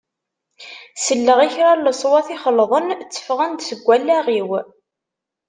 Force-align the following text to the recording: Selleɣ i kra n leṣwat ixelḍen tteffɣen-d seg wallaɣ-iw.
Selleɣ 1.05 1.39
i 1.47 1.49
kra 1.53 1.71
n 1.75 1.83
leṣwat 1.85 2.27
ixelḍen 2.35 2.85
tteffɣen-d 3.03 3.61
seg 3.67 3.79
wallaɣ-iw. 3.85 4.49